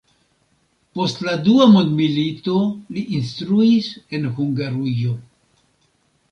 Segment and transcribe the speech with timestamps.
[0.99, 2.57] Post la dua mondmilito
[2.97, 5.17] li instruis en Hungarujo.